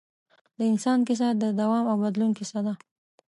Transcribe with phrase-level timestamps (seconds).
[0.57, 2.73] د انسان کیسه د دوام او بدلون کیسه ده.